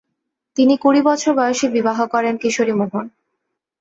[0.57, 3.05] তিনি কুড়ি বছর বয়সে বিবাহ করেন কিশোরীমোহন।